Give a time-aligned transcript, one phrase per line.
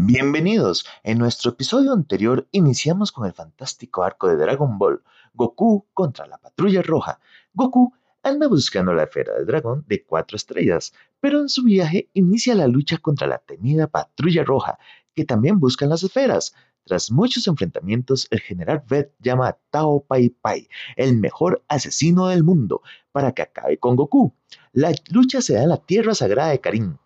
[0.00, 0.86] Bienvenidos.
[1.02, 5.02] En nuestro episodio anterior iniciamos con el fantástico arco de Dragon Ball,
[5.34, 7.18] Goku contra la Patrulla Roja.
[7.52, 7.92] Goku
[8.22, 12.68] anda buscando la esfera del dragón de cuatro estrellas, pero en su viaje inicia la
[12.68, 14.78] lucha contra la temida Patrulla Roja,
[15.16, 16.54] que también buscan las esferas.
[16.84, 22.44] Tras muchos enfrentamientos, el general Red llama a Tao Pai Pai, el mejor asesino del
[22.44, 24.32] mundo, para que acabe con Goku.
[24.72, 27.00] La lucha se da en la tierra sagrada de Karin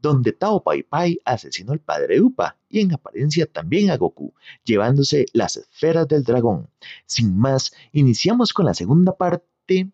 [0.00, 5.26] donde Tao Pai Pai asesinó al padre Upa y en apariencia también a Goku, llevándose
[5.32, 6.68] las esferas del dragón.
[7.06, 9.90] Sin más, iniciamos con la segunda parte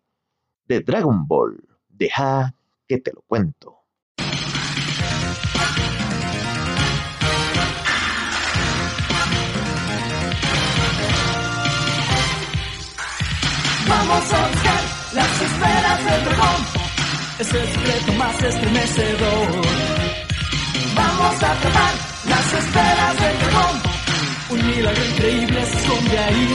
[0.65, 1.63] de Dragon Ball.
[1.89, 2.55] Deja
[2.87, 3.77] que te lo cuento.
[13.87, 14.83] Vamos a buscar
[15.13, 16.87] las esferas del dragón.
[17.39, 19.96] Es el secreto más estremecedor.
[20.97, 21.93] Vamos a tomar
[22.25, 23.75] las esferas del dragón.
[24.49, 26.47] Un milagro increíble esconde ahí.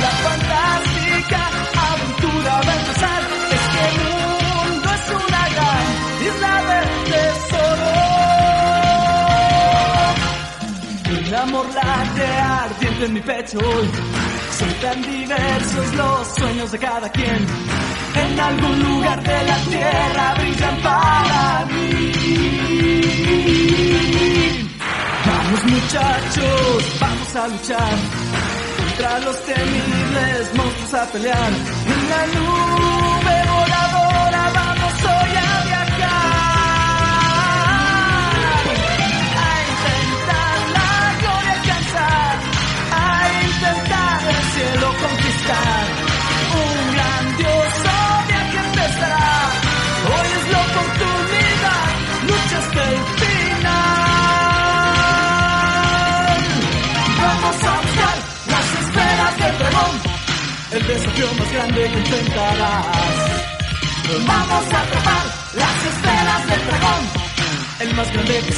[0.00, 1.40] La fantástica
[1.90, 3.20] aventura va a empezar.
[3.56, 5.84] Es que el mundo es una gran
[6.28, 7.90] isla del tesoro.
[11.28, 13.60] Un amor late ardiente en mi pecho.
[14.58, 17.46] Son tan diversos los sueños de cada quien.
[18.14, 22.12] En algún lugar de la tierra brillan para mí.
[25.26, 27.94] Vamos muchachos, vamos a luchar
[28.78, 31.52] contra los temibles monstruos a pelear.
[31.86, 33.41] En la nube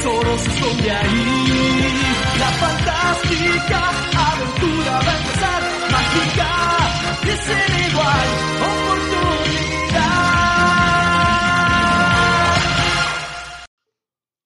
[0.05, 0.11] La
[2.61, 5.01] fantástica aventura
[5.91, 6.51] mágica
[7.89, 8.29] igual
[8.61, 10.05] oportunidad.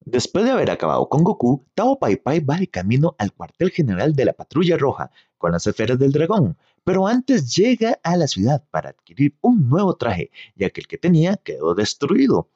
[0.05, 4.15] Después de haber acabado con Goku, Tao Pai Pai va de camino al cuartel general
[4.15, 8.63] de la Patrulla Roja con las esferas del dragón, pero antes llega a la ciudad
[8.71, 12.49] para adquirir un nuevo traje, ya que el que tenía quedó destruido.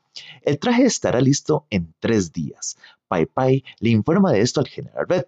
[0.43, 2.77] El traje estará listo en tres días.
[3.09, 5.25] Pai Pai le informa de esto al general Red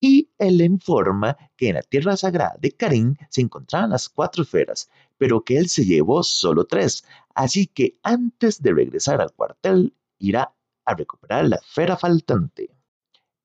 [0.00, 4.42] y él le informa que en la tierra sagrada de Karin se encontraban las cuatro
[4.42, 9.94] esferas, pero que él se llevó solo tres, así que antes de regresar al cuartel
[10.18, 10.54] irá
[10.84, 12.70] a recuperar la esfera faltante.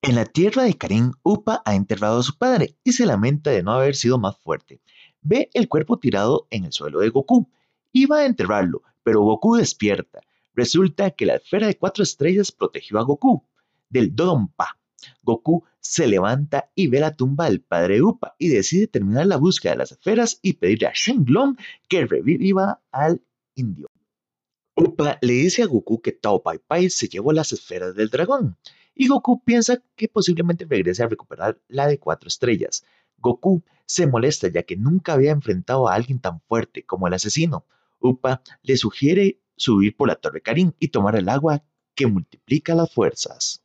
[0.02, 3.62] En la tierra de Karin, Upa ha enterrado a su padre y se lamenta de
[3.62, 4.80] no haber sido más fuerte.
[5.22, 7.48] Ve el cuerpo tirado en el suelo de Goku
[7.92, 10.20] y va a enterrarlo, pero Goku despierta.
[10.60, 13.46] Resulta que la esfera de cuatro estrellas protegió a Goku
[13.88, 14.78] del Dodonpa.
[15.22, 19.72] Goku se levanta y ve la tumba del padre Upa y decide terminar la búsqueda
[19.72, 21.56] de las esferas y pedirle a Shenlong
[21.88, 23.22] que reviva al
[23.54, 23.88] indio.
[24.76, 28.58] Upa le dice a Goku que Tao Pai Pai se llevó las esferas del dragón
[28.94, 32.84] y Goku piensa que posiblemente regrese a recuperar la de cuatro estrellas.
[33.16, 37.64] Goku se molesta ya que nunca había enfrentado a alguien tan fuerte como el asesino.
[37.98, 41.62] Upa le sugiere subir por la Torre Karin y tomar el agua
[41.94, 43.62] que multiplica las fuerzas.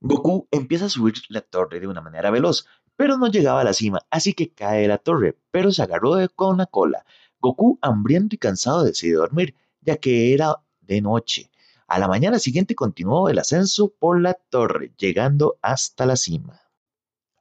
[0.00, 3.72] Goku empieza a subir la torre de una manera veloz, pero no llegaba a la
[3.72, 7.06] cima, así que cae de la torre, pero se agarró con la cola.
[7.40, 11.50] Goku, hambriento y cansado, decide dormir, ya que era de noche.
[11.86, 16.60] A la mañana siguiente continuó el ascenso por la torre, llegando hasta la cima.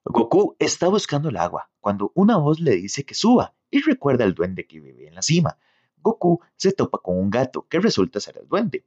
[0.06, 4.36] Goku está buscando el agua cuando una voz le dice que suba y recuerda al
[4.36, 5.58] duende que vive en la cima.
[6.04, 8.86] Goku se topa con un gato que resulta ser el duende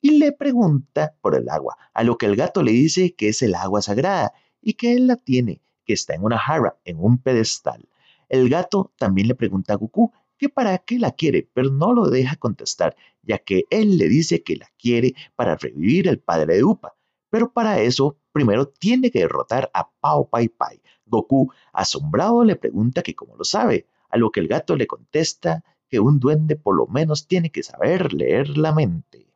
[0.00, 3.40] y le pregunta por el agua, a lo que el gato le dice que es
[3.40, 7.16] el agua sagrada y que él la tiene, que está en una jarra, en un
[7.18, 7.88] pedestal.
[8.28, 12.10] El gato también le pregunta a Goku que para qué la quiere, pero no lo
[12.10, 16.64] deja contestar, ya que él le dice que la quiere para revivir al padre de
[16.64, 16.94] Upa.
[17.30, 20.82] Pero para eso, primero tiene que derrotar a Pao Pai Pai.
[21.06, 25.64] Goku, asombrado, le pregunta que cómo lo sabe, a lo que el gato le contesta
[25.94, 29.32] que un duende por lo menos tiene que saber leer la mente.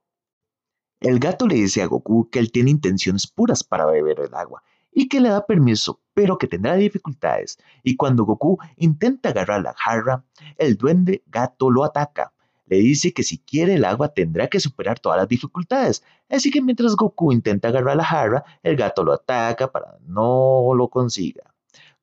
[0.98, 4.64] El gato le dice a Goku que él tiene intenciones puras para beber el agua
[4.90, 7.58] y que le da permiso, pero que tendrá dificultades.
[7.84, 10.24] Y cuando Goku intenta agarrar la jarra,
[10.56, 12.32] el duende gato lo ataca.
[12.66, 16.02] le dice que si quiere el agua tendrá que superar todas las dificultades.
[16.28, 20.88] Así que mientras Goku intenta agarrar la jarra, el gato lo ataca para no lo
[20.88, 21.54] consiga.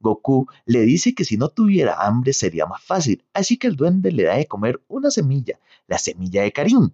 [0.06, 4.12] Goku le dice que si no tuviera hambre sería más fácil, así que el duende
[4.12, 6.92] le da de comer una semilla, la semilla de Karim,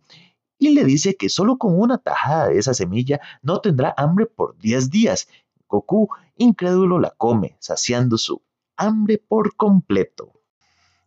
[0.57, 4.57] y le dice que solo con una tajada de esa semilla no tendrá hambre por
[4.59, 5.27] 10 días.
[5.67, 8.41] Goku, incrédulo, la come, saciando su
[8.77, 10.31] hambre por completo.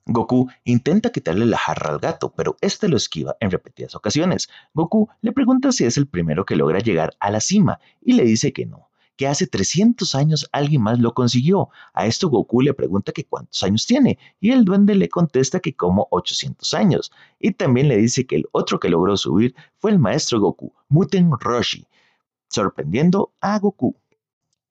[0.05, 4.51] Goku intenta quitarle la jarra al gato, pero este lo esquiva en repetidas ocasiones.
[4.75, 8.25] Goku le pregunta si es el primero que logra llegar a la cima y le
[8.25, 11.69] dice que no, que hace 300 años alguien más lo consiguió.
[11.93, 15.75] A esto Goku le pregunta que cuántos años tiene y el duende le contesta que
[15.75, 17.13] como 800 años.
[17.39, 21.31] Y también le dice que el otro que logró subir fue el maestro Goku, Muten
[21.39, 21.87] Roshi,
[22.49, 23.97] sorprendiendo a Goku.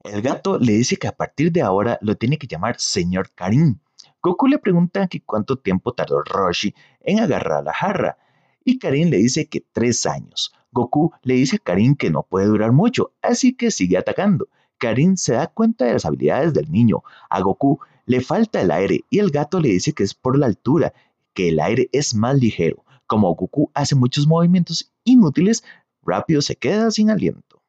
[0.03, 3.79] El gato le dice que a partir de ahora lo tiene que llamar señor Karim.
[4.21, 8.17] Goku le pregunta que cuánto tiempo tardó Roshi en agarrar la jarra
[8.65, 10.53] y Karim le dice que tres años.
[10.73, 14.47] Goku le dice a Karin que no puede durar mucho, así que sigue atacando.
[14.79, 17.03] Karin se da cuenta de las habilidades del niño.
[17.29, 20.47] A Goku le falta el aire y el gato le dice que es por la
[20.47, 20.93] altura,
[21.33, 22.83] que el aire es más ligero.
[23.05, 25.63] Como Goku hace muchos movimientos inútiles,
[26.01, 27.61] rápido se queda sin aliento.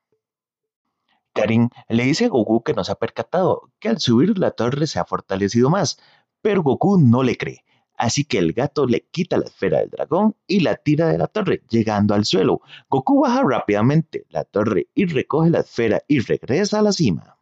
[1.35, 4.87] Karin le dice a Goku que no se ha percatado, que al subir la torre
[4.87, 5.99] se ha fortalecido más,
[6.41, 7.64] pero Goku no le cree.
[7.97, 11.29] Así que el gato le quita la esfera del dragón y la tira de la
[11.29, 12.61] torre, llegando al suelo.
[12.91, 17.39] Goku baja rápidamente la torre y recoge la esfera y regresa a la cima.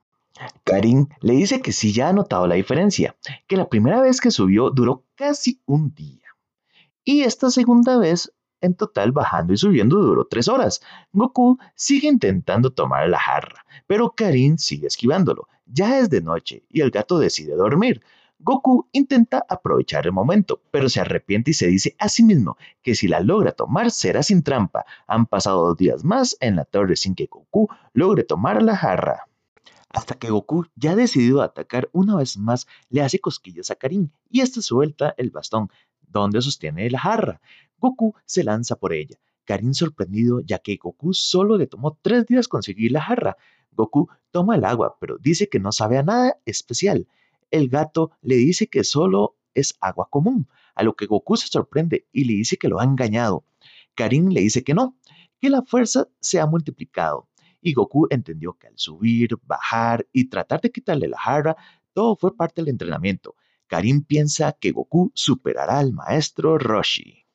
[0.64, 3.16] Karin le dice que sí ya ha notado la diferencia,
[3.46, 6.26] que la primera vez que subió duró casi un día.
[7.04, 10.80] Y esta segunda vez, en total bajando y subiendo, duró tres horas.
[11.12, 15.48] Goku sigue intentando tomar la jarra, pero Karin sigue esquivándolo.
[15.66, 18.02] Ya es de noche y el gato decide dormir.
[18.44, 22.96] Goku intenta aprovechar el momento, pero se arrepiente y se dice a sí mismo que
[22.96, 24.84] si la logra tomar será sin trampa.
[25.06, 29.28] Han pasado dos días más en la torre sin que Goku logre tomar la jarra.
[29.90, 34.10] Hasta que Goku, ya decidido a atacar una vez más, le hace cosquillas a Karin
[34.28, 35.68] y éste suelta el bastón
[36.00, 37.40] donde sostiene la jarra.
[37.78, 39.18] Goku se lanza por ella.
[39.44, 43.36] Karin sorprendido ya que Goku solo le tomó tres días conseguir la jarra.
[43.70, 47.06] Goku toma el agua, pero dice que no sabe a nada especial
[47.52, 52.08] el gato le dice que solo es agua común, a lo que Goku se sorprende
[52.12, 53.44] y le dice que lo ha engañado.
[53.94, 54.96] Karin le dice que no,
[55.38, 57.28] que la fuerza se ha multiplicado.
[57.60, 61.56] Y Goku entendió que al subir, bajar y tratar de quitarle la jarra,
[61.92, 63.36] todo fue parte del entrenamiento.
[63.68, 67.26] Karin piensa que Goku superará al maestro Roshi.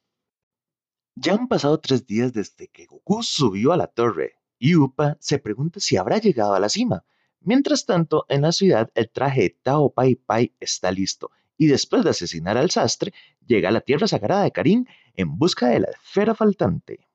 [1.16, 5.40] Ya han pasado tres días desde que Goku subió a la torre y Upa se
[5.40, 7.06] pregunta si habrá llegado a la cima.
[7.42, 12.04] Mientras tanto, en la ciudad el traje de Tao Pai Pai está listo y después
[12.04, 13.14] de asesinar al sastre,
[13.46, 17.08] llega a la tierra sagrada de Karin en busca de la esfera faltante.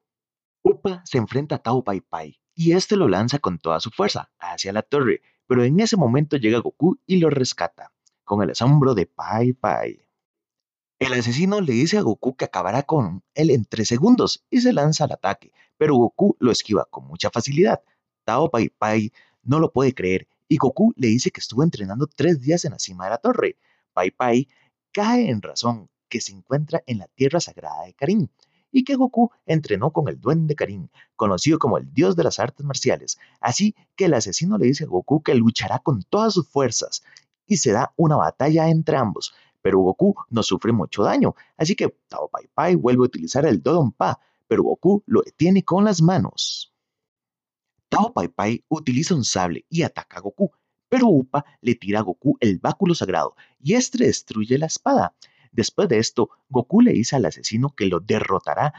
[0.62, 4.30] Upa se enfrenta a Tao Pai Pai y este lo lanza con toda su fuerza
[4.38, 7.92] hacia la torre, pero en ese momento llega Goku y lo rescata,
[8.24, 10.06] con el asombro de Pai Pai.
[10.98, 14.72] El asesino le dice a Goku que acabará con él en tres segundos y se
[14.72, 17.82] lanza al ataque, pero Goku lo esquiva con mucha facilidad.
[18.24, 22.42] Tao Pai Pai no lo puede creer y Goku le dice que estuvo entrenando tres
[22.42, 23.56] días en la cima de la torre.
[23.94, 24.48] Pai Pai
[24.92, 28.30] cae en razón que se encuentra en la tierra sagrada de Karin
[28.70, 32.66] y que Goku entrenó con el duende Karin, conocido como el dios de las artes
[32.66, 33.18] marciales.
[33.40, 37.02] Así que el asesino le dice a Goku que luchará con todas sus fuerzas
[37.46, 39.32] y se da una batalla entre ambos.
[39.62, 43.62] Pero Goku no sufre mucho daño, así que Tao Pai Pai vuelve a utilizar el
[43.62, 46.71] Dodon Pa, pero Goku lo detiene con las manos.
[47.92, 50.50] Tao Pai Pai utiliza un sable y ataca a Goku,
[50.88, 55.14] pero Upa le tira a Goku el báculo sagrado y este destruye la espada.
[55.50, 58.72] Después de esto, Goku le dice al asesino que lo derrotará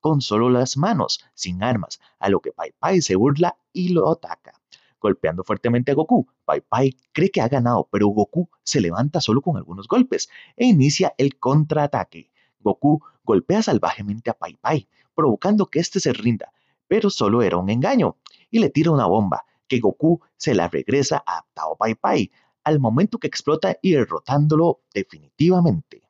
[0.00, 4.10] con solo las manos, sin armas, a lo que Pai Pai se burla y lo
[4.10, 4.60] ataca.
[4.98, 9.42] Golpeando fuertemente a Goku, Pai Pai cree que ha ganado, pero Goku se levanta solo
[9.42, 12.32] con algunos golpes e inicia el contraataque.
[12.58, 16.52] Goku golpea salvajemente a Pai Pai, provocando que éste se rinda,
[16.88, 18.16] pero solo era un engaño
[18.50, 22.30] y le tira una bomba, que Goku se la regresa a Tao Pai Pai
[22.64, 26.02] al momento que explota y derrotándolo definitivamente.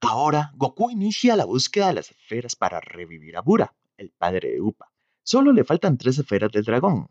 [0.00, 4.60] Ahora, Goku inicia la búsqueda de las esferas para revivir a Bura, el padre de
[4.60, 4.92] Upa.
[5.22, 7.08] Solo le faltan tres esferas del dragón.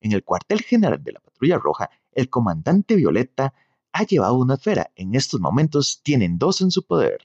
[0.00, 3.54] En el cuartel general de la Patrulla Roja, el comandante Violeta
[3.92, 4.92] ha llevado una esfera.
[4.94, 7.20] En estos momentos tienen dos en su poder.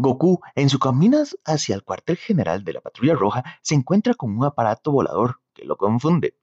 [0.00, 4.36] Goku, en su camino hacia el cuartel general de la Patrulla Roja, se encuentra con
[4.36, 6.34] un aparato volador que lo confunde.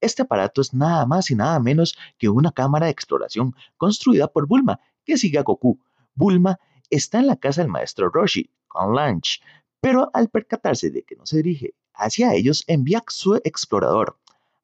[0.00, 4.46] Este aparato es nada más y nada menos que una cámara de exploración construida por
[4.46, 5.80] Bulma, que sigue a Goku.
[6.14, 6.58] Bulma
[6.90, 9.40] está en la casa del maestro Roshi, con Lunch,
[9.80, 14.18] pero al percatarse de que no se dirige hacia ellos, envía su explorador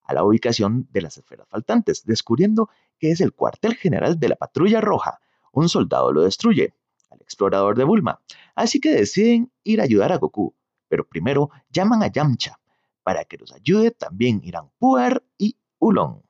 [0.04, 2.68] a la ubicación de las esferas faltantes, descubriendo
[2.98, 5.20] que es el cuartel general de la Patrulla Roja.
[5.52, 6.74] Un soldado lo destruye,
[7.12, 8.20] al explorador de Bulma,
[8.54, 10.54] así que deciden ir a ayudar a Goku,
[10.88, 12.58] pero primero llaman a Yamcha
[13.02, 16.22] para que los ayude también irán Puar y Ulon.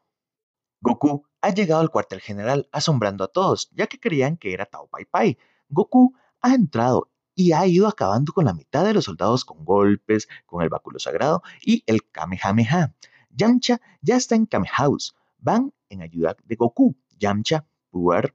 [0.81, 4.89] Goku ha llegado al cuartel general asombrando a todos, ya que creían que era Tao
[4.89, 5.39] Pai Pai.
[5.69, 10.29] Goku ha entrado y ha ido acabando con la mitad de los soldados con golpes,
[10.47, 12.95] con el báculo sagrado y el Kamehameha.
[13.31, 15.15] Yamcha ya está en Kame House.
[15.39, 18.35] Van en ayuda de Goku, Yamcha, Puar,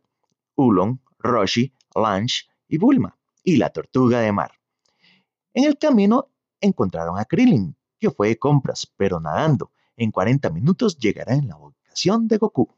[0.56, 4.51] Ulon, Roshi, Lunch y Bulma, y la tortuga de mar.
[5.54, 6.30] En el camino
[6.62, 9.72] encontraron a Krillin, que fue de compras, pero nadando.
[9.96, 12.75] En 40 minutos llegará en la ubicación de Goku.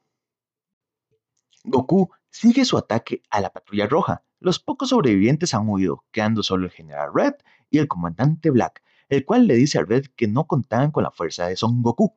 [1.65, 4.23] Goku sigue su ataque a la patrulla roja.
[4.39, 7.33] Los pocos sobrevivientes han huido, quedando solo el general Red
[7.69, 11.11] y el comandante Black, el cual le dice a Red que no contaban con la
[11.11, 12.15] fuerza de Son Goku,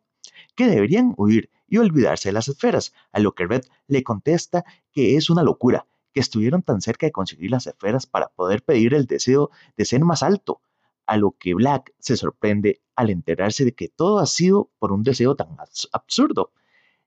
[0.55, 5.17] que deberían huir y olvidarse de las esferas, a lo que Red le contesta que
[5.17, 9.07] es una locura, que estuvieron tan cerca de conseguir las esferas para poder pedir el
[9.07, 10.61] deseo de ser más alto,
[11.07, 15.03] a lo que Black se sorprende al enterarse de que todo ha sido por un
[15.03, 15.57] deseo tan
[15.93, 16.53] absurdo,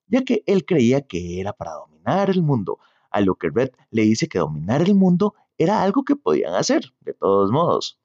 [0.08, 4.04] ya que él creía que era para dominar el mundo, a lo que Red le
[4.04, 8.00] dice que dominar el mundo era algo que podían hacer, de todos modos,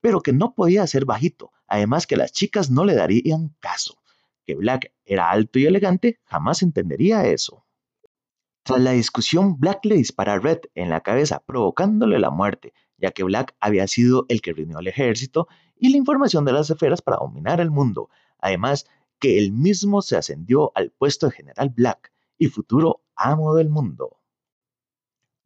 [0.00, 3.98] pero que no podía ser bajito, además que las chicas no le darían caso,
[4.44, 7.64] que Black era alto y elegante, jamás entendería eso.
[8.62, 13.10] Tras la discusión, Black le dispara a Red en la cabeza, provocándole la muerte, ya
[13.10, 17.00] que Black había sido el que reunió al ejército y la información de las esferas
[17.00, 18.10] para dominar el mundo.
[18.38, 18.86] Además,
[19.18, 24.18] que él mismo se ascendió al puesto de General Black y futuro amo del mundo.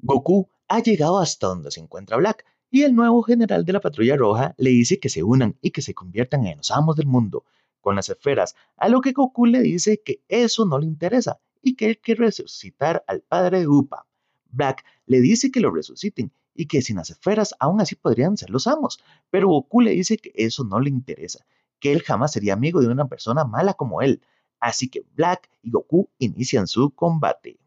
[0.01, 4.17] Goku ha llegado hasta donde se encuentra Black y el nuevo general de la Patrulla
[4.17, 7.45] Roja le dice que se unan y que se conviertan en los amos del mundo
[7.81, 11.75] con las esferas, a lo que Goku le dice que eso no le interesa y
[11.75, 14.07] que él quiere resucitar al padre de Upa.
[14.51, 18.51] Black le dice que lo resuciten y que sin las esferas aún así podrían ser
[18.51, 21.45] los amos, pero Goku le dice que eso no le interesa,
[21.81, 24.23] que él jamás sería amigo de una persona mala como él,
[24.61, 27.59] así que Black y Goku inician su combate.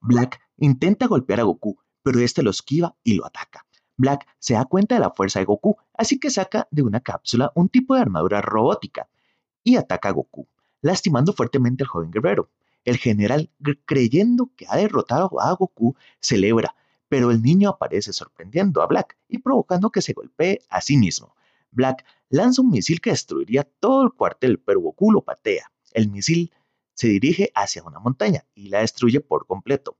[0.00, 3.66] Black intenta golpear a Goku, pero este lo esquiva y lo ataca.
[3.96, 7.52] Black se da cuenta de la fuerza de Goku, así que saca de una cápsula
[7.54, 9.08] un tipo de armadura robótica
[9.62, 10.48] y ataca a Goku,
[10.80, 12.48] lastimando fuertemente al joven guerrero.
[12.84, 13.50] El general,
[13.84, 16.74] creyendo que ha derrotado a Goku, celebra,
[17.08, 21.34] pero el niño aparece sorprendiendo a Black y provocando que se golpee a sí mismo.
[21.70, 25.70] Black lanza un misil que destruiría todo el cuartel, pero Goku lo patea.
[25.92, 26.52] El misil
[26.94, 29.96] se dirige hacia una montaña y la destruye por completo.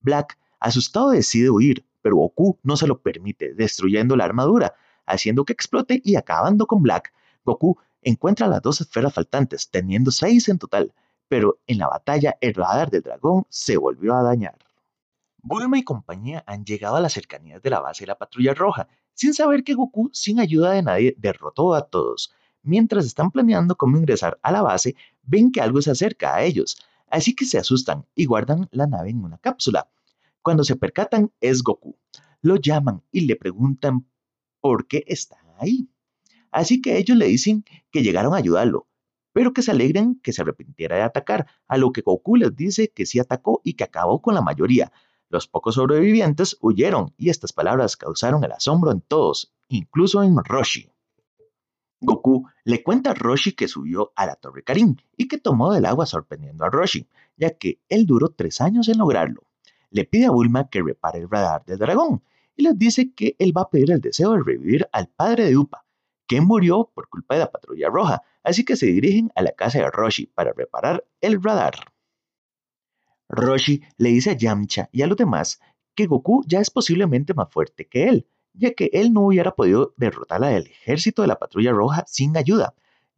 [0.00, 4.74] Black, asustado, decide huir, pero Goku no se lo permite, destruyendo la armadura,
[5.06, 7.12] haciendo que explote y acabando con Black.
[7.44, 10.92] Goku encuentra las dos esferas faltantes, teniendo seis en total,
[11.28, 14.58] pero en la batalla el radar del dragón se volvió a dañar.
[15.38, 18.88] Bulma y compañía han llegado a las cercanías de la base de la patrulla roja,
[19.14, 22.32] sin saber que Goku, sin ayuda de nadie, derrotó a todos.
[22.62, 26.78] Mientras están planeando cómo ingresar a la base, ven que algo se acerca a ellos,
[27.08, 29.90] así que se asustan y guardan la nave en una cápsula.
[30.42, 31.96] Cuando se percatan es Goku.
[32.40, 34.06] Lo llaman y le preguntan
[34.60, 35.88] por qué está ahí.
[36.52, 38.86] Así que ellos le dicen que llegaron a ayudarlo,
[39.32, 42.90] pero que se alegren que se arrepintiera de atacar, a lo que Goku les dice
[42.90, 44.92] que sí atacó y que acabó con la mayoría.
[45.28, 50.90] Los pocos sobrevivientes huyeron y estas palabras causaron el asombro en todos, incluso en Roshi.
[52.00, 55.86] Goku le cuenta a Roshi que subió a la Torre Karin y que tomó del
[55.86, 59.44] agua sorprendiendo a Roshi, ya que él duró tres años en lograrlo.
[59.90, 62.22] Le pide a Bulma que repare el radar del dragón
[62.56, 65.56] y les dice que él va a pedir el deseo de revivir al padre de
[65.56, 65.84] Upa,
[66.40, 69.90] murió por culpa de la patrulla roja, así que se dirigen a la casa de
[69.90, 71.74] Roshi para reparar el radar.
[73.28, 75.60] Roshi le dice a Yamcha y a los demás
[75.94, 79.94] que Goku ya es posiblemente más fuerte que él, ya que él no hubiera podido
[79.96, 82.74] derrotar al ejército de la patrulla roja sin ayuda.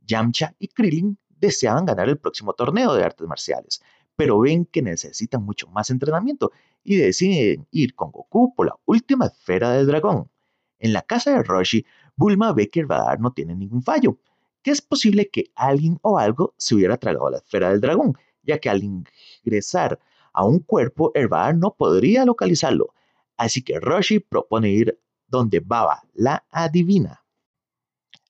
[0.07, 3.83] Yamcha y Krillin deseaban ganar el próximo torneo de artes marciales,
[4.17, 6.53] pero ven que necesitan mucho más entrenamiento
[6.83, 10.31] y deciden ir con Goku por la última esfera del dragón.
[10.79, 14.19] En la casa de Roshi, Bulma ve que el no tiene ningún fallo,
[14.63, 18.59] que es posible que alguien o algo se hubiera tragado la esfera del dragón, ya
[18.59, 20.01] que al ingresar
[20.33, 22.95] a un cuerpo el no podría localizarlo.
[23.37, 27.25] Así que Roshi propone ir donde Baba la adivina.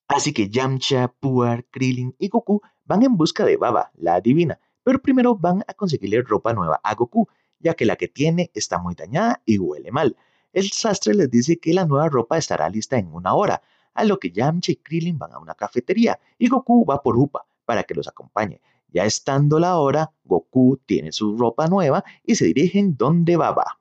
[0.09, 5.01] Así que Yamcha, Puar, Krillin y Goku van en busca de Baba la adivina, pero
[5.01, 8.95] primero van a conseguirle ropa nueva a Goku, ya que la que tiene está muy
[8.95, 10.17] dañada y huele mal.
[10.53, 13.63] el sastre les dice que la nueva ropa estará lista en una hora,
[13.95, 17.45] a lo que Yamcha y Krillin van a una cafetería y Goku va por Upa
[17.65, 18.61] para que los acompañe.
[18.89, 23.81] Ya estando la hora, Goku tiene su ropa nueva y se dirigen donde Baba.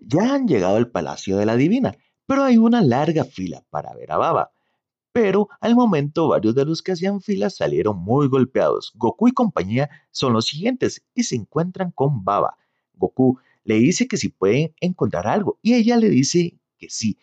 [0.00, 1.94] Ya han llegado al Palacio de la Divina,
[2.26, 4.50] pero hay una larga fila para ver a Baba.
[5.12, 8.92] Pero al momento varios de los que hacían fila salieron muy golpeados.
[8.96, 12.58] Goku y compañía son los siguientes y se encuentran con Baba.
[12.94, 17.18] Goku le dice que si pueden encontrar algo y ella le dice que sí,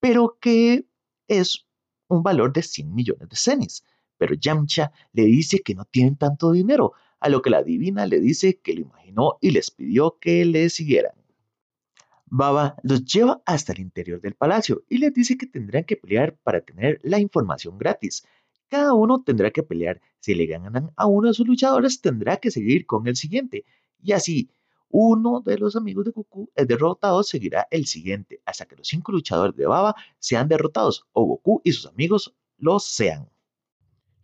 [0.00, 0.85] pero que
[1.28, 1.66] es
[2.08, 3.84] un valor de 100 millones de cenis.
[4.18, 8.20] Pero Yamcha le dice que no tienen tanto dinero, a lo que la divina le
[8.20, 11.12] dice que lo imaginó y les pidió que le siguieran.
[12.26, 16.36] Baba los lleva hasta el interior del palacio y les dice que tendrán que pelear
[16.42, 18.26] para tener la información gratis.
[18.68, 20.00] Cada uno tendrá que pelear.
[20.18, 23.64] Si le ganan a uno de sus luchadores, tendrá que seguir con el siguiente.
[24.02, 24.50] Y así,
[24.98, 29.12] uno de los amigos de Goku es derrotado, seguirá el siguiente, hasta que los cinco
[29.12, 33.28] luchadores de Baba sean derrotados o Goku y sus amigos los sean.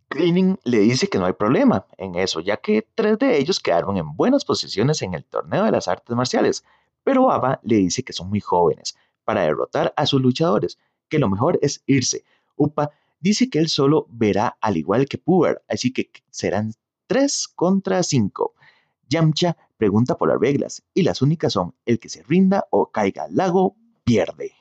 [0.07, 3.97] Krillin le dice que no hay problema en eso, ya que tres de ellos quedaron
[3.97, 6.65] en buenas posiciones en el torneo de las artes marciales,
[7.03, 11.29] pero Baba le dice que son muy jóvenes para derrotar a sus luchadores, que lo
[11.29, 12.25] mejor es irse.
[12.55, 12.89] Upa
[13.19, 16.73] dice que él solo verá al igual que Puber, así que serán
[17.05, 18.55] 3 contra 5.
[19.07, 23.23] Yamcha pregunta por las reglas y las únicas son el que se rinda o caiga
[23.23, 24.53] al lago pierde.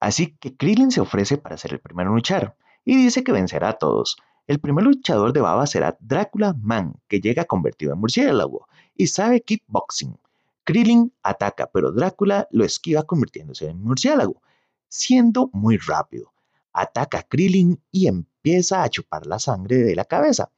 [0.00, 3.70] Así que Krillin se ofrece para ser el primero en luchar y dice que vencerá
[3.70, 4.16] a todos.
[4.46, 9.40] El primer luchador de Baba será Drácula Man, que llega convertido en murciélago y sabe
[9.40, 10.16] kickboxing.
[10.64, 14.42] Krillin ataca, pero Drácula lo esquiva convirtiéndose en murciélago,
[14.88, 16.32] siendo muy rápido.
[16.72, 20.50] Ataca a Krillin y empieza a chupar la sangre de la cabeza,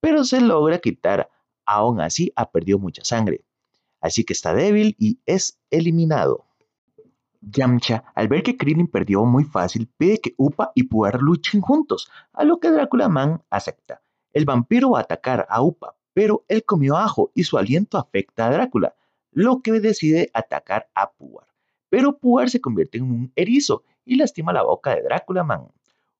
[0.00, 1.30] pero se logra quitar.
[1.66, 3.44] Aún así ha perdido mucha sangre,
[4.00, 6.44] así que está débil y es eliminado.
[7.40, 12.10] Yamcha, al ver que Krillin perdió muy fácil, pide que Upa y Puar luchen juntos,
[12.32, 14.00] a lo que Drácula Man acepta.
[14.32, 18.46] El vampiro va a atacar a Upa, pero él comió ajo y su aliento afecta
[18.46, 18.94] a Drácula,
[19.32, 21.46] lo que decide atacar a Puar.
[21.90, 25.68] Pero Puar se convierte en un erizo y lastima la boca de Drácula Man.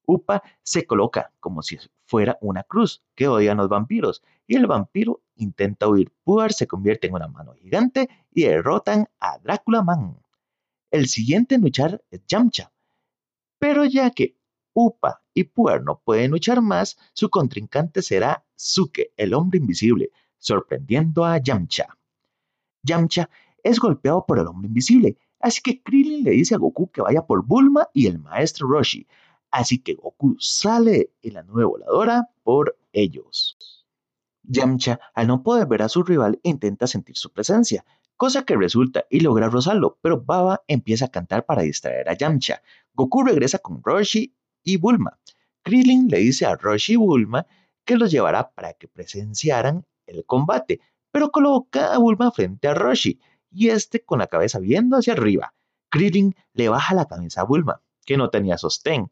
[0.07, 5.21] Upa se coloca como si fuera una cruz que odian los vampiros y el vampiro
[5.35, 6.11] intenta huir.
[6.23, 10.17] Puar se convierte en una mano gigante y derrotan a Drácula Man.
[10.91, 12.71] El siguiente en luchar es Yamcha,
[13.59, 14.37] pero ya que
[14.73, 21.25] Upa y Puar no pueden luchar más, su contrincante será Suke, el hombre invisible, sorprendiendo
[21.25, 21.97] a Yamcha.
[22.83, 23.29] Yamcha
[23.63, 27.25] es golpeado por el hombre invisible, así que Krillin le dice a Goku que vaya
[27.25, 29.07] por Bulma y el maestro Roshi,
[29.55, 33.57] así que Goku sale en la nueva voladora por ellos.
[34.43, 37.85] Yamcha, al no poder ver a su rival, intenta sentir su presencia,
[38.17, 42.61] cosa que resulta y logra rozarlo, pero Baba empieza a cantar para distraer a Yamcha.
[42.93, 45.19] Goku regresa con Roshi y Bulma.
[45.63, 47.47] Krillin le dice a Roshi y Bulma
[47.85, 53.21] que los llevará para que presenciaran el combate, pero coloca a Bulma frente a Roshi
[53.49, 55.53] y este con la cabeza viendo hacia arriba.
[55.89, 59.09] Krillin le baja la cabeza a Bulma, que no tenía sostén,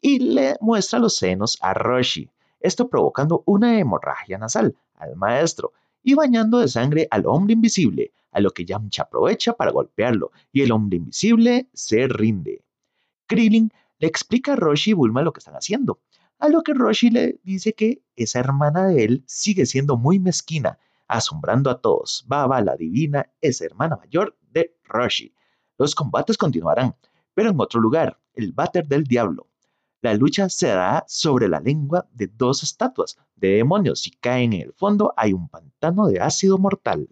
[0.00, 2.30] y le muestra los senos a Roshi,
[2.60, 8.40] esto provocando una hemorragia nasal al maestro y bañando de sangre al hombre invisible, a
[8.40, 12.62] lo que Yamcha aprovecha para golpearlo y el hombre invisible se rinde.
[13.26, 16.00] Krillin le explica a Roshi y Bulma lo que están haciendo,
[16.38, 20.78] a lo que Roshi le dice que esa hermana de él sigue siendo muy mezquina
[21.08, 22.24] asombrando a todos.
[22.28, 25.34] Baba, la divina, es hermana mayor de Roshi.
[25.78, 26.94] Los combates continuarán,
[27.34, 29.47] pero en otro lugar, el váter del diablo.
[30.00, 34.00] La lucha se dará sobre la lengua de dos estatuas de demonios.
[34.02, 37.08] Si caen en el fondo, hay un pantano de ácido mortal.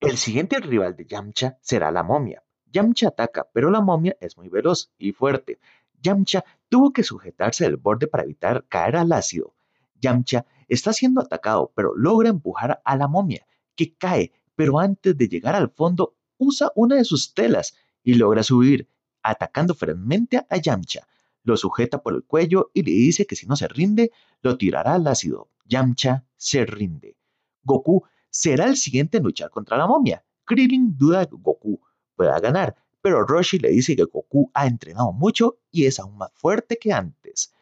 [0.00, 2.42] El siguiente rival de Yamcha será la momia.
[2.66, 5.58] Yamcha ataca, pero la momia es muy veloz y fuerte.
[6.02, 9.54] Yamcha tuvo que sujetarse del borde para evitar caer al ácido.
[10.00, 15.28] Yamcha está siendo atacado, pero logra empujar a la momia, que cae, pero antes de
[15.28, 18.88] llegar al fondo usa una de sus telas y logra subir,
[19.22, 21.06] atacando ferozmente a Yamcha.
[21.44, 24.94] Lo sujeta por el cuello y le dice que si no se rinde, lo tirará
[24.94, 25.48] al ácido.
[25.64, 27.16] Yamcha se rinde.
[27.64, 30.24] Goku será el siguiente en luchar contra la momia.
[30.44, 31.80] Krillin duda que Goku
[32.16, 36.30] pueda ganar, pero Roshi le dice que Goku ha entrenado mucho y es aún más
[36.34, 37.52] fuerte que antes.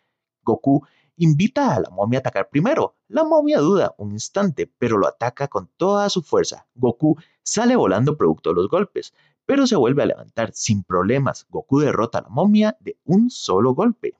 [0.43, 2.97] Goku invita a la momia a atacar primero.
[3.09, 6.67] La momia duda un instante, pero lo ataca con toda su fuerza.
[6.75, 9.13] Goku sale volando producto de los golpes,
[9.51, 11.45] pero se vuelve a levantar sin problemas.
[11.51, 14.17] Goku derrota a la momia de un solo golpe.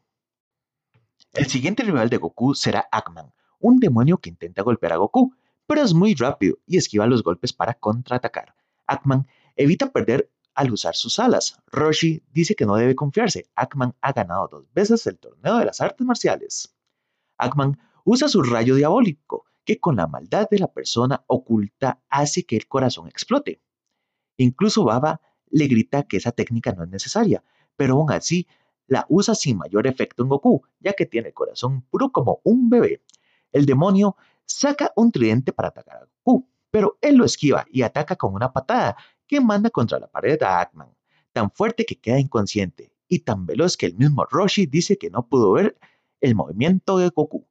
[1.33, 5.33] El siguiente rival de Goku será Akman, un demonio que intenta golpear a Goku,
[5.69, 8.57] pero es muy rápido y esquiva los golpes para contraatacar.
[8.89, 11.63] Akman evita perder al usar sus alas.
[11.69, 13.47] Roshi dice que no debe confiarse.
[13.55, 16.75] Ackman ha ganado dos veces el torneo de las artes marciales.
[17.39, 22.57] Ackman usa su rayo diabólico, que con la maldad de la persona oculta hace que
[22.57, 23.63] el corazón explote.
[24.43, 27.45] Incluso Baba le grita que esa técnica no es necesaria,
[27.77, 28.47] pero aún así
[28.87, 32.71] la usa sin mayor efecto en Goku, ya que tiene el corazón puro como un
[32.71, 33.03] bebé.
[33.53, 38.17] El demonio saca un tridente para atacar a Goku, pero él lo esquiva y ataca
[38.17, 40.89] con una patada que manda contra la pared a Ackman,
[41.33, 45.27] tan fuerte que queda inconsciente y tan veloz que el mismo Roshi dice que no
[45.29, 45.79] pudo ver
[46.23, 47.47] el movimiento de Goku.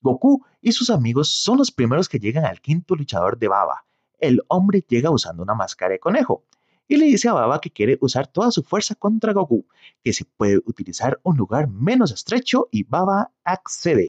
[0.00, 3.84] Goku y sus amigos son los primeros que llegan al quinto luchador de Baba.
[4.24, 6.46] El hombre llega usando una máscara de conejo
[6.88, 9.66] y le dice a Baba que quiere usar toda su fuerza contra Goku,
[10.02, 14.08] que se puede utilizar un lugar menos estrecho y Baba accede.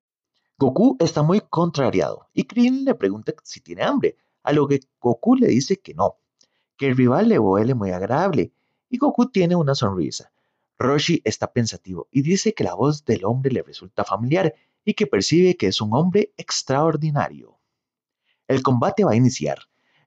[0.57, 5.35] Goku está muy contrariado y Krillin le pregunta si tiene hambre, a lo que Goku
[5.35, 6.15] le dice que no,
[6.77, 8.53] que el rival le huele muy agradable
[8.89, 10.31] y Goku tiene una sonrisa.
[10.79, 15.07] Roshi está pensativo y dice que la voz del hombre le resulta familiar y que
[15.07, 17.59] percibe que es un hombre extraordinario.
[18.47, 19.59] El combate va a iniciar.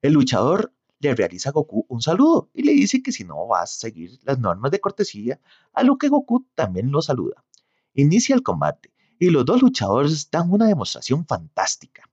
[0.03, 3.63] El luchador le realiza a Goku un saludo y le dice que si no va
[3.63, 5.41] a seguir las normas de cortesía,
[5.73, 7.45] a lo que Goku también lo saluda.
[7.95, 12.09] Inicia el combate y los dos luchadores dan una demostración fantástica,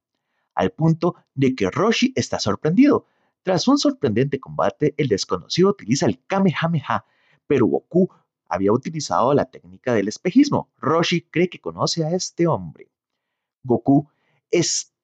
[0.54, 3.06] al punto de que Roshi está sorprendido,
[3.46, 7.04] tras un sorprendente combate, el desconocido utiliza el Kamehameha,
[7.46, 8.08] pero Goku
[8.48, 10.72] había utilizado la técnica del espejismo.
[10.78, 12.90] Roshi cree que conoce a este hombre.
[13.62, 14.08] Goku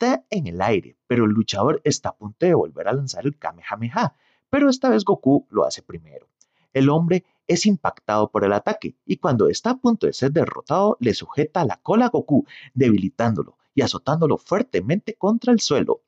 [0.02, 3.38] está en el aire, pero el luchador está a punto de volver a lanzar el
[3.38, 4.16] Kamehameha,
[4.50, 6.26] pero esta vez Goku lo hace primero.
[6.72, 10.96] El hombre es impactado por el ataque y cuando está a punto de ser derrotado
[10.98, 16.02] le sujeta la cola a Goku, debilitándolo y azotándolo fuertemente contra el suelo.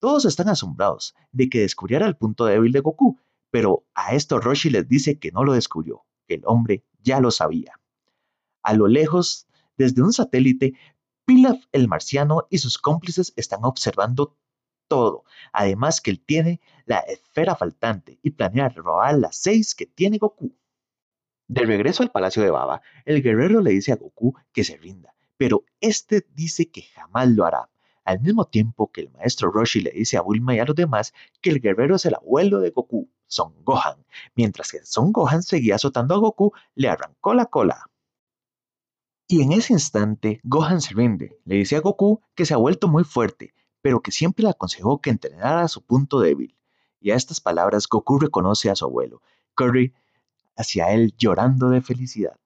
[0.00, 3.18] Todos están asombrados de que descubriera el punto débil de Goku,
[3.50, 7.30] pero a esto Roshi les dice que no lo descubrió, que el hombre ya lo
[7.30, 7.80] sabía.
[8.62, 9.46] A lo lejos,
[9.78, 10.74] desde un satélite,
[11.30, 14.36] Pilaf el marciano y sus cómplices están observando
[14.88, 20.18] todo, además que él tiene la esfera faltante y planea robar las seis que tiene
[20.18, 20.52] Goku.
[21.46, 25.14] De regreso al palacio de Baba, el guerrero le dice a Goku que se rinda,
[25.36, 27.70] pero este dice que jamás lo hará,
[28.02, 31.14] al mismo tiempo que el maestro Roshi le dice a Bulma y a los demás
[31.40, 35.76] que el guerrero es el abuelo de Goku, Son Gohan, mientras que Son Gohan seguía
[35.76, 37.89] azotando a Goku, le arrancó la cola.
[39.30, 42.88] Y en ese instante, Gohan se rinde, le dice a Goku que se ha vuelto
[42.88, 46.58] muy fuerte, pero que siempre le aconsejó que entrenara a su punto débil.
[46.98, 49.22] Y a estas palabras Goku reconoce a su abuelo,
[49.54, 49.94] Curry,
[50.56, 52.40] hacia él llorando de felicidad.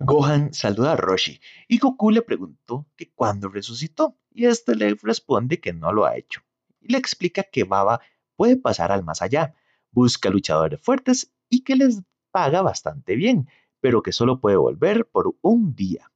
[0.00, 5.60] Gohan saluda a Roshi y Goku le preguntó que cuándo resucitó y este le responde
[5.60, 6.42] que no lo ha hecho.
[6.80, 8.00] Y le explica que Baba
[8.34, 9.54] puede pasar al más allá,
[9.92, 12.02] busca luchadores fuertes y que les
[12.32, 13.48] paga bastante bien,
[13.80, 16.10] pero que solo puede volver por un día.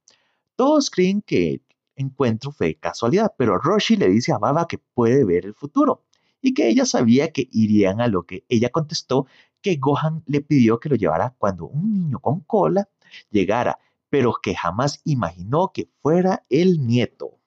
[0.55, 1.61] Todos creen que el
[1.95, 6.03] encuentro fue casualidad, pero Roshi le dice a Baba que puede ver el futuro
[6.41, 9.25] y que ella sabía que irían a lo que ella contestó
[9.61, 12.87] que Gohan le pidió que lo llevara cuando un niño con cola
[13.31, 17.39] llegara, pero que jamás imaginó que fuera el nieto.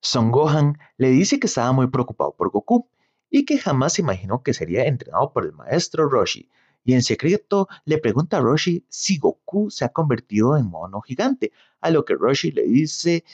[0.00, 2.88] Son Gohan le dice que estaba muy preocupado por Goku
[3.28, 6.48] y que jamás imaginó que sería entrenado por el maestro Roshi,
[6.86, 11.52] y en secreto le pregunta a Roshi si Goku se ha convertido en mono gigante,
[11.80, 13.24] a lo que Roshi le dice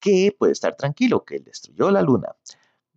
[0.00, 2.34] que puede estar tranquilo, que él destruyó la luna.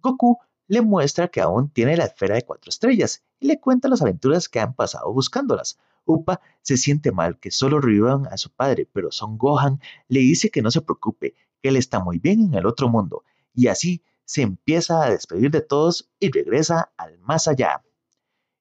[0.02, 4.02] Goku le muestra que aún tiene la esfera de cuatro estrellas y le cuenta las
[4.02, 5.78] aventuras que han pasado buscándolas.
[6.06, 10.50] Upa se siente mal que solo revivan a su padre, pero Son Gohan le dice
[10.50, 14.02] que no se preocupe, que él está muy bien en el otro mundo, y así
[14.24, 17.84] se empieza a despedir de todos y regresa al más allá.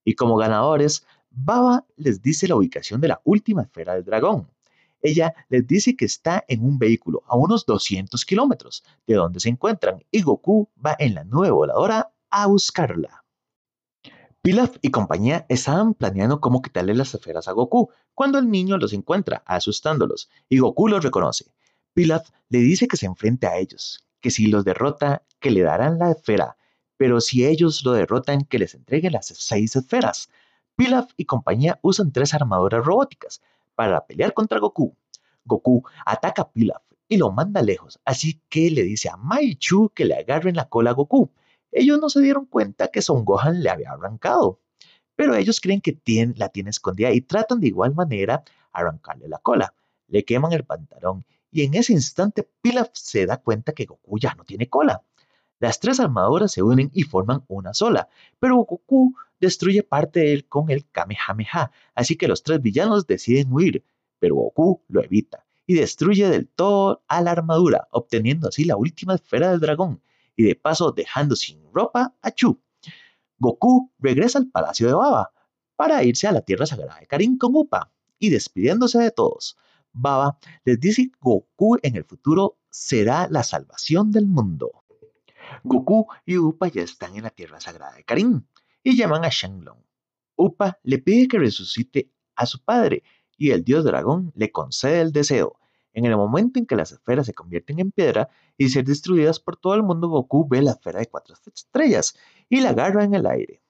[0.04, 4.48] Y como ganadores, Baba les dice la ubicación de la última esfera del dragón.
[5.00, 9.48] Ella les dice que está en un vehículo a unos 200 kilómetros de donde se
[9.48, 13.24] encuentran y Goku va en la nube voladora a buscarla.
[14.42, 18.92] Pilaf y compañía estaban planeando cómo quitarle las esferas a Goku cuando el niño los
[18.92, 21.46] encuentra, asustándolos, y Goku los reconoce.
[21.94, 25.98] Pilaf le dice que se enfrente a ellos, que si los derrota, que le darán
[25.98, 26.56] la esfera,
[26.96, 30.28] pero si ellos lo derrotan, que les entreguen las seis esferas.
[30.76, 33.42] Pilaf y compañía usan tres armaduras robóticas
[33.74, 34.96] para pelear contra Goku.
[35.44, 39.90] Goku ataca a Pilaf y lo manda lejos, así que le dice a Mai Chu
[39.94, 41.30] que le agarren la cola a Goku.
[41.70, 44.60] Ellos no se dieron cuenta que Son Gohan le había arrancado,
[45.16, 45.98] pero ellos creen que
[46.36, 49.74] la tiene escondida y tratan de igual manera arrancarle la cola.
[50.08, 54.34] Le queman el pantalón y en ese instante Pilaf se da cuenta que Goku ya
[54.34, 55.02] no tiene cola.
[55.62, 58.08] Las tres armaduras se unen y forman una sola,
[58.40, 63.52] pero Goku destruye parte de él con el Kamehameha, así que los tres villanos deciden
[63.52, 63.84] huir,
[64.18, 69.14] pero Goku lo evita y destruye del todo a la armadura, obteniendo así la última
[69.14, 70.02] esfera del dragón
[70.34, 72.60] y de paso dejando sin ropa a Chu.
[73.38, 75.30] Goku regresa al palacio de Baba
[75.76, 79.56] para irse a la tierra sagrada de Karin con Upa y despidiéndose de todos.
[79.92, 84.81] Baba les dice que Goku en el futuro será la salvación del mundo.
[85.64, 88.46] Goku y Upa ya están en la tierra sagrada de Karin
[88.82, 89.82] y llaman a Shenlong.
[90.36, 93.02] Upa le pide que resucite a su padre
[93.36, 95.58] y el dios dragón le concede el deseo.
[95.92, 99.56] En el momento en que las esferas se convierten en piedra y ser destruidas por
[99.56, 102.16] todo el mundo, Goku ve la esfera de cuatro estrellas
[102.48, 103.62] y la agarra en el aire.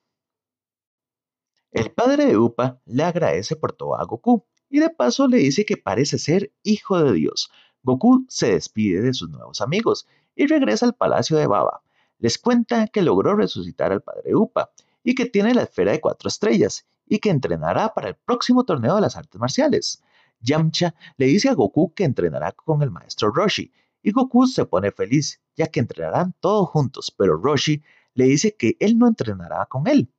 [1.71, 5.65] El padre de Upa le agradece por todo a Goku y de paso le dice
[5.65, 7.51] que parece ser hijo de Dios.
[7.81, 11.81] Goku se despide de sus nuevos amigos y regresa al palacio de Baba.
[12.19, 14.71] Les cuenta que logró resucitar al padre Upa
[15.03, 18.95] y que tiene la esfera de cuatro estrellas y que entrenará para el próximo torneo
[18.95, 20.01] de las artes marciales.
[20.39, 24.91] Yamcha le dice a Goku que entrenará con el maestro Roshi y Goku se pone
[24.91, 29.87] feliz ya que entrenarán todos juntos, pero Roshi le dice que él no entrenará con
[29.87, 30.09] él,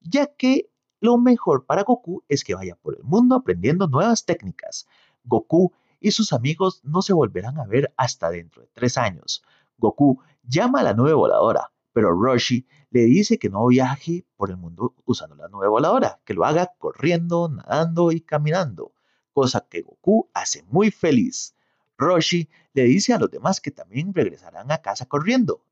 [0.00, 4.88] ya que lo mejor para Goku es que vaya por el mundo aprendiendo nuevas técnicas.
[5.24, 9.42] Goku y sus amigos no se volverán a ver hasta dentro de tres años.
[9.78, 14.56] Goku llama a la nube voladora, pero Roshi le dice que no viaje por el
[14.56, 18.92] mundo usando la nube voladora, que lo haga corriendo, nadando y caminando,
[19.32, 21.54] cosa que Goku hace muy feliz.
[21.96, 25.64] Roshi le dice a los demás que también regresarán a casa corriendo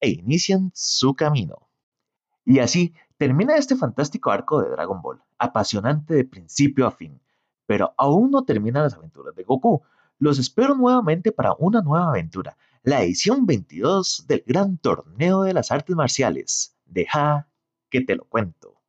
[0.00, 1.68] e inician su camino.
[2.44, 7.20] Y así termina este fantástico arco de Dragon Ball, apasionante de principio a fin.
[7.68, 9.82] Pero aún no terminan las aventuras de Goku.
[10.18, 15.70] Los espero nuevamente para una nueva aventura, la edición 22 del Gran Torneo de las
[15.70, 16.74] Artes Marciales.
[16.86, 17.46] Deja
[17.90, 18.80] que te lo cuento.